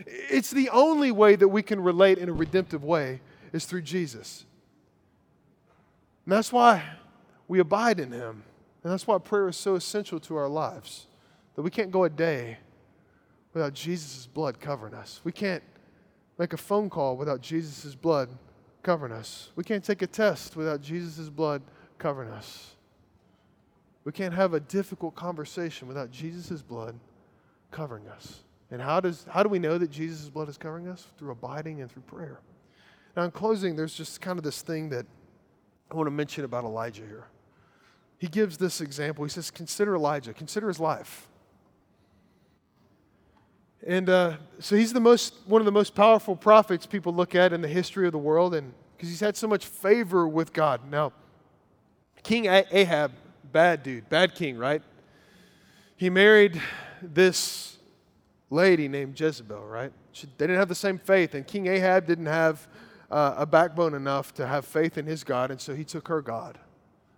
[0.06, 3.20] It's the only way that we can relate in a redemptive way
[3.52, 4.46] is through Jesus.
[6.26, 6.86] And that's why
[7.48, 8.44] we abide in Him.
[8.84, 11.08] And that's why prayer is so essential to our lives.
[11.56, 12.58] That we can't go a day
[13.54, 15.22] without Jesus' blood covering us.
[15.24, 15.64] We can't
[16.38, 18.30] make a phone call without Jesus' blood
[18.84, 19.50] covering us.
[19.56, 21.64] We can't take a test without Jesus' blood
[21.98, 22.76] covering us.
[24.04, 26.98] We can't have a difficult conversation without Jesus' blood
[27.72, 28.44] covering us.
[28.70, 31.08] And how, does, how do we know that Jesus' blood is covering us?
[31.18, 32.40] Through abiding and through prayer.
[33.16, 35.06] Now, in closing, there's just kind of this thing that
[35.92, 37.28] I want to mention about Elijah here
[38.18, 39.24] he gives this example.
[39.24, 41.28] He says, Consider Elijah, consider his life.
[43.86, 47.54] And uh, so he's the most, one of the most powerful prophets people look at
[47.54, 50.82] in the history of the world, and because he's had so much favor with God.
[50.90, 51.14] Now,
[52.24, 53.12] King Ahab,
[53.52, 54.82] bad dude, bad king, right?
[55.96, 56.60] He married
[57.02, 57.78] this
[58.50, 59.94] lady named Jezebel, right?
[60.12, 62.68] She, they didn't have the same faith, and King Ahab didn't have
[63.12, 66.22] uh, a backbone enough to have faith in his God, and so he took her
[66.22, 66.58] God,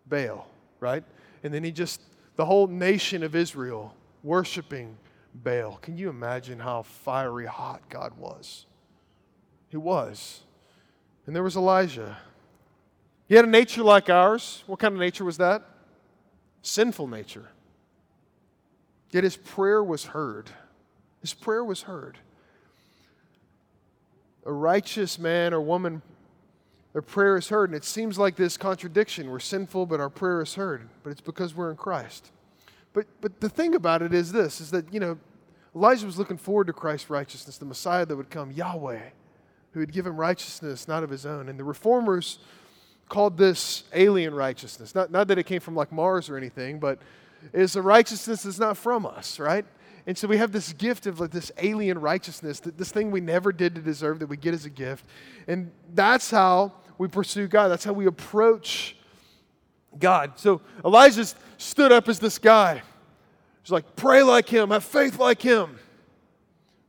[0.06, 0.46] Baal
[0.80, 1.04] right?
[1.44, 2.02] And then he just,
[2.36, 4.98] the whole nation of Israel worshiping
[5.34, 5.78] Baal.
[5.82, 8.66] Can you imagine how fiery hot God was?
[9.70, 10.42] He was.
[11.26, 12.18] And there was Elijah.
[13.28, 14.64] He had a nature like ours.
[14.66, 15.64] What kind of nature was that?
[16.62, 17.50] Sinful nature.
[19.12, 20.50] Yet his prayer was heard.
[21.22, 22.18] His prayer was heard.
[24.46, 26.02] A righteous man or woman,
[26.94, 27.70] their prayer is heard.
[27.70, 29.30] And it seems like this contradiction.
[29.30, 30.90] We're sinful, but our prayer is heard.
[31.04, 32.32] But it's because we're in Christ.
[32.94, 35.18] But, but the thing about it is this is that, you know,
[35.76, 39.02] Elijah was looking forward to Christ's righteousness, the Messiah that would come, Yahweh,
[39.72, 41.48] who would give him righteousness not of his own.
[41.48, 42.40] And the reformers
[43.08, 44.96] called this alien righteousness.
[44.96, 47.00] Not, not that it came from like Mars or anything, but
[47.54, 49.66] it's a righteousness that's not from us, right?
[50.10, 53.52] And so we have this gift of like this alien righteousness, this thing we never
[53.52, 55.06] did to deserve that we get as a gift.
[55.48, 57.68] And that's how we pursue God.
[57.68, 58.96] That's how we approach
[60.00, 60.40] God.
[60.40, 61.28] So Elijah
[61.60, 62.82] stood up as this guy.
[63.62, 65.78] He's like, pray like him, have faith like him.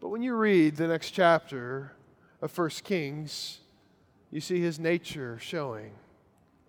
[0.00, 1.92] But when you read the next chapter
[2.40, 3.58] of First Kings,
[4.30, 5.92] you see his nature showing.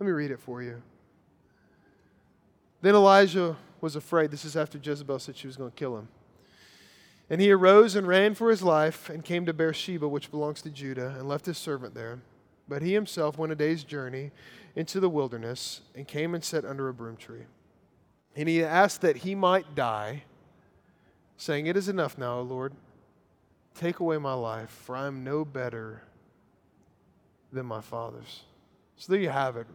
[0.01, 0.81] Let me read it for you.
[2.81, 4.31] Then Elijah was afraid.
[4.31, 6.09] This is after Jezebel said she was going to kill him.
[7.31, 10.69] And he arose and ran for his life and came to Beersheba, which belongs to
[10.69, 12.19] Judah, and left his servant there.
[12.67, 14.31] But he himself went a day's journey
[14.75, 17.43] into the wilderness and came and sat under a broom tree.
[18.35, 20.23] And he asked that he might die,
[21.37, 22.73] saying, It is enough now, O Lord.
[23.75, 26.01] Take away my life, for I am no better
[27.53, 28.41] than my father's.
[28.97, 29.67] So there you have it.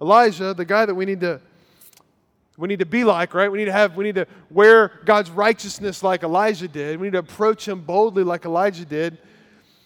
[0.00, 1.40] Elijah, the guy that we need to
[2.60, 3.50] we need to be like, right?
[3.50, 7.00] We need to have we need to wear God's righteousness like Elijah did.
[7.00, 9.18] We need to approach him boldly like Elijah did.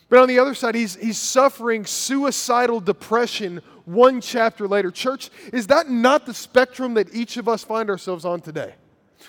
[0.09, 4.91] But on the other side, he's he's suffering suicidal depression one chapter later.
[4.91, 8.75] Church, is that not the spectrum that each of us find ourselves on today?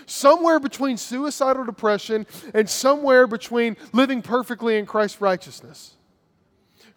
[0.08, 5.94] Somewhere between suicidal depression and somewhere between living perfectly in Christ's righteousness.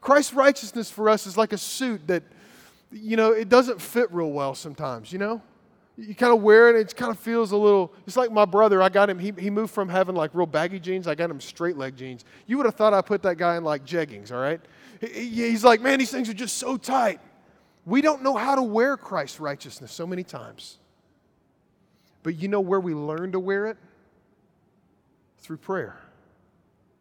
[0.01, 2.23] Christ's righteousness for us is like a suit that,
[2.91, 5.43] you know, it doesn't fit real well sometimes, you know?
[5.99, 8.81] You kind of wear it, it kind of feels a little, it's like my brother,
[8.81, 11.41] I got him, he, he moved from having like real baggy jeans, I got him
[11.41, 12.25] straight leg jeans.
[12.47, 14.61] You would have thought I put that guy in like jeggings, all right?
[15.01, 17.21] He, he's like, man, these things are just so tight.
[17.85, 20.79] We don't know how to wear Christ's righteousness so many times.
[22.23, 23.77] But you know where we learn to wear it?
[25.39, 25.99] Through prayer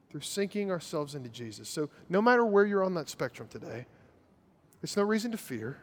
[0.09, 1.69] through sinking ourselves into Jesus.
[1.69, 3.85] So, no matter where you're on that spectrum today,
[4.81, 5.77] it's no reason to fear,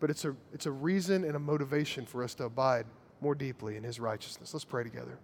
[0.00, 2.86] but it's a, it's a reason and a motivation for us to abide
[3.20, 4.52] more deeply in His righteousness.
[4.52, 5.18] Let's pray together.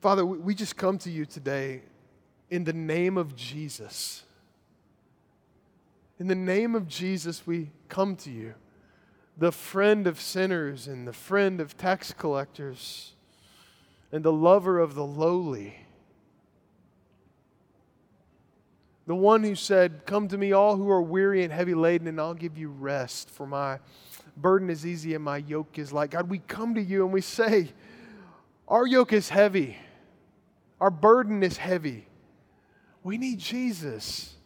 [0.00, 1.82] Father, we just come to you today
[2.48, 4.24] in the name of Jesus.
[6.18, 8.54] In the name of Jesus, we come to you,
[9.36, 13.12] the friend of sinners and the friend of tax collectors
[14.10, 15.86] and the lover of the lowly.
[19.10, 22.20] The one who said, Come to me, all who are weary and heavy laden, and
[22.20, 23.80] I'll give you rest, for my
[24.36, 26.10] burden is easy and my yoke is light.
[26.10, 27.72] God, we come to you and we say,
[28.68, 29.76] Our yoke is heavy,
[30.80, 32.06] our burden is heavy.
[33.02, 34.36] We need Jesus.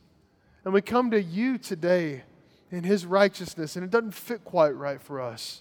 [0.65, 2.23] And we come to you today
[2.71, 5.61] in his righteousness, and it doesn't fit quite right for us.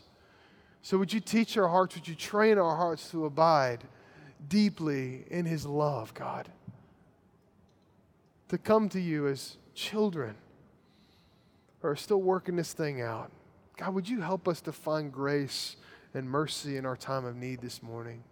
[0.81, 1.95] So, would you teach our hearts?
[1.95, 3.83] Would you train our hearts to abide
[4.47, 6.47] deeply in His love, God?
[8.53, 10.35] To come to you as children
[11.81, 13.31] who are still working this thing out.
[13.77, 15.75] God, would you help us to find grace
[16.13, 18.23] and mercy in our time of need this morning?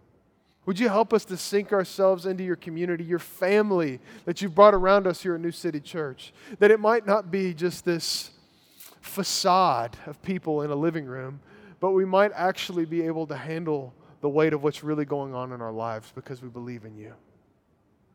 [0.64, 4.74] Would you help us to sink ourselves into your community, your family that you've brought
[4.74, 6.32] around us here at New City Church?
[6.60, 8.30] That it might not be just this
[9.00, 11.40] facade of people in a living room,
[11.80, 15.50] but we might actually be able to handle the weight of what's really going on
[15.50, 17.12] in our lives because we believe in you.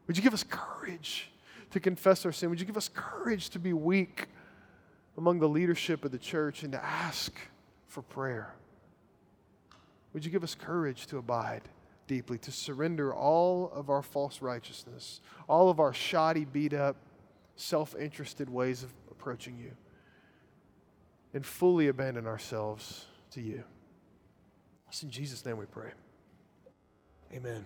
[0.07, 1.31] Would you give us courage
[1.71, 2.49] to confess our sin?
[2.49, 4.27] Would you give us courage to be weak
[5.17, 7.33] among the leadership of the church and to ask
[7.87, 8.53] for prayer?
[10.13, 11.63] Would you give us courage to abide
[12.07, 16.95] deeply, to surrender all of our false righteousness, all of our shoddy, beat up,
[17.55, 19.71] self interested ways of approaching you,
[21.33, 23.63] and fully abandon ourselves to you.
[24.87, 25.91] It's in Jesus' name we pray.
[27.33, 27.65] Amen.